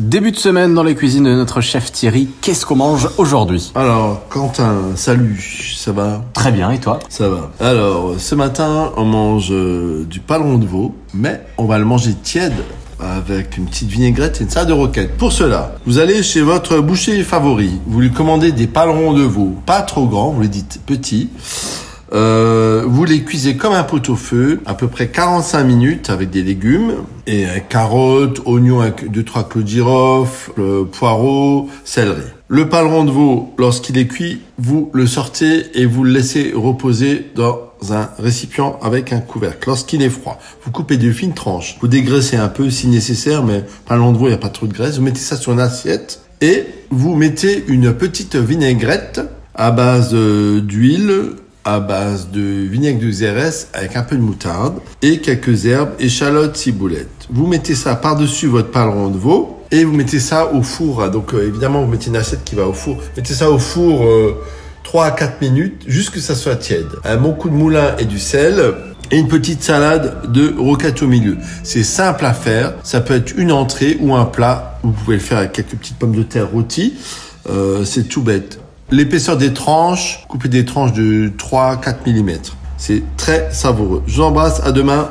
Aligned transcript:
Début 0.00 0.32
de 0.32 0.38
semaine 0.38 0.72
dans 0.72 0.82
les 0.82 0.94
cuisines 0.94 1.24
de 1.24 1.34
notre 1.34 1.60
chef 1.60 1.92
Thierry. 1.92 2.26
Qu'est-ce 2.40 2.64
qu'on 2.64 2.76
mange 2.76 3.10
aujourd'hui? 3.18 3.70
Alors, 3.74 4.26
Quentin, 4.30 4.74
salut, 4.94 5.76
ça 5.76 5.92
va? 5.92 6.24
Très 6.32 6.52
bien, 6.52 6.70
et 6.70 6.80
toi? 6.80 7.00
Ça 7.10 7.28
va. 7.28 7.50
Alors, 7.60 8.14
ce 8.16 8.34
matin, 8.34 8.92
on 8.96 9.04
mange 9.04 9.52
euh, 9.52 10.06
du 10.08 10.20
paleron 10.20 10.56
de 10.56 10.64
veau, 10.64 10.94
mais 11.12 11.42
on 11.58 11.66
va 11.66 11.78
le 11.78 11.84
manger 11.84 12.14
tiède 12.14 12.54
avec 12.98 13.58
une 13.58 13.66
petite 13.66 13.90
vinaigrette 13.90 14.40
et 14.40 14.44
une 14.44 14.48
salade 14.48 14.68
de 14.68 14.72
roquette. 14.72 15.18
Pour 15.18 15.32
cela, 15.32 15.74
vous 15.84 15.98
allez 15.98 16.22
chez 16.22 16.40
votre 16.40 16.78
boucher 16.80 17.22
favori, 17.22 17.72
vous 17.86 18.00
lui 18.00 18.10
commandez 18.10 18.52
des 18.52 18.66
palerons 18.66 19.12
de 19.12 19.22
veau, 19.22 19.54
pas 19.66 19.82
trop 19.82 20.06
grands, 20.06 20.30
vous 20.30 20.40
les 20.40 20.48
dites 20.48 20.80
petits. 20.86 21.28
Euh, 22.12 22.84
vous 22.86 23.04
les 23.04 23.22
cuisez 23.22 23.56
comme 23.56 23.72
un 23.72 23.84
pot 23.84 24.08
au 24.08 24.16
feu, 24.16 24.60
à 24.66 24.74
peu 24.74 24.88
près 24.88 25.08
45 25.08 25.62
minutes 25.64 26.10
avec 26.10 26.30
des 26.30 26.42
légumes 26.42 26.94
et 27.26 27.46
euh, 27.46 27.58
carottes, 27.68 28.40
oignons 28.46 28.80
avec 28.80 29.10
deux 29.10 29.22
trois 29.22 29.48
clous 29.48 29.62
de 29.62 29.68
girofle, 29.68 30.52
euh, 30.58 30.84
poireaux, 30.84 31.68
céleri. 31.84 32.22
Le 32.48 32.68
paleron 32.68 33.04
de 33.04 33.12
veau, 33.12 33.54
lorsqu'il 33.58 33.96
est 33.96 34.08
cuit, 34.08 34.40
vous 34.58 34.90
le 34.92 35.06
sortez 35.06 35.78
et 35.80 35.86
vous 35.86 36.02
le 36.02 36.10
laissez 36.10 36.52
reposer 36.52 37.26
dans 37.36 37.70
un 37.90 38.10
récipient 38.18 38.78
avec 38.82 39.12
un 39.12 39.20
couvercle. 39.20 39.68
Lorsqu'il 39.68 40.02
est 40.02 40.10
froid, 40.10 40.40
vous 40.64 40.72
coupez 40.72 40.96
de 40.96 41.12
fines 41.12 41.34
tranches, 41.34 41.76
vous 41.80 41.88
dégraissez 41.88 42.36
un 42.36 42.48
peu 42.48 42.70
si 42.70 42.88
nécessaire, 42.88 43.44
mais 43.44 43.64
paleron 43.86 44.12
de 44.12 44.18
veau, 44.18 44.26
il 44.26 44.30
n'y 44.30 44.34
a 44.34 44.38
pas 44.38 44.48
trop 44.48 44.66
de 44.66 44.72
graisse. 44.72 44.96
Vous 44.96 45.04
mettez 45.04 45.20
ça 45.20 45.36
sur 45.36 45.52
une 45.52 45.60
assiette 45.60 46.22
et 46.40 46.64
vous 46.90 47.14
mettez 47.14 47.64
une 47.68 47.92
petite 47.92 48.34
vinaigrette 48.34 49.20
à 49.54 49.70
base 49.70 50.12
d'huile, 50.12 51.34
à 51.64 51.80
base 51.80 52.30
de 52.30 52.40
vinaigre 52.40 53.00
de 53.00 53.10
xérès 53.10 53.68
avec 53.74 53.96
un 53.96 54.02
peu 54.02 54.16
de 54.16 54.22
moutarde 54.22 54.80
et 55.02 55.18
quelques 55.18 55.66
herbes, 55.66 55.90
échalotes, 55.98 56.56
ciboulettes. 56.56 57.08
Vous 57.30 57.46
mettez 57.46 57.74
ça 57.74 57.94
par-dessus 57.94 58.46
votre 58.46 58.70
paleron 58.70 59.08
de 59.08 59.18
veau 59.18 59.58
et 59.70 59.84
vous 59.84 59.92
mettez 59.92 60.20
ça 60.20 60.52
au 60.52 60.62
four. 60.62 61.08
Donc 61.10 61.34
euh, 61.34 61.46
évidemment, 61.46 61.82
vous 61.82 61.90
mettez 61.90 62.08
une 62.08 62.16
assiette 62.16 62.44
qui 62.44 62.54
va 62.54 62.66
au 62.66 62.72
four. 62.72 62.98
Mettez 63.16 63.34
ça 63.34 63.50
au 63.50 63.58
four 63.58 64.04
euh, 64.04 64.34
3 64.84 65.04
à 65.04 65.10
4 65.12 65.40
minutes, 65.40 65.82
juste 65.86 66.10
que 66.10 66.20
ça 66.20 66.34
soit 66.34 66.56
tiède. 66.56 66.88
Un 67.04 67.16
bon 67.16 67.32
coup 67.32 67.48
de 67.48 67.54
moulin 67.54 67.94
et 67.98 68.04
du 68.04 68.18
sel 68.18 68.74
et 69.10 69.18
une 69.18 69.28
petite 69.28 69.62
salade 69.62 70.32
de 70.32 70.54
roquette 70.58 71.02
au 71.02 71.06
milieu. 71.06 71.36
C'est 71.62 71.84
simple 71.84 72.24
à 72.24 72.32
faire. 72.32 72.74
Ça 72.82 73.00
peut 73.00 73.14
être 73.14 73.34
une 73.36 73.52
entrée 73.52 73.98
ou 74.00 74.14
un 74.14 74.24
plat. 74.24 74.78
Vous 74.82 74.92
pouvez 74.92 75.16
le 75.16 75.22
faire 75.22 75.38
avec 75.38 75.52
quelques 75.52 75.76
petites 75.76 75.98
pommes 75.98 76.14
de 76.16 76.22
terre 76.22 76.50
rôties. 76.50 76.94
Euh, 77.48 77.84
c'est 77.84 78.04
tout 78.04 78.22
bête. 78.22 78.58
L'épaisseur 78.92 79.36
des 79.36 79.52
tranches, 79.52 80.24
coupez 80.26 80.48
des 80.48 80.64
tranches 80.64 80.92
de 80.92 81.30
3-4 81.38 81.94
mm. 82.06 82.38
C'est 82.76 83.02
très 83.16 83.52
savoureux. 83.52 84.02
Je 84.06 84.16
vous 84.16 84.22
embrasse, 84.22 84.60
à 84.64 84.72
demain. 84.72 85.08